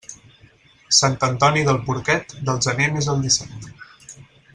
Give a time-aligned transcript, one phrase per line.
[0.99, 3.69] Sant Antoni del porquet del gener n'és el disset.